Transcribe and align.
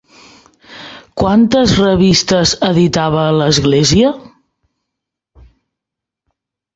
Quantes 1.23 1.73
revistes 1.79 2.53
editava 2.69 3.25
l'Església? 3.41 4.11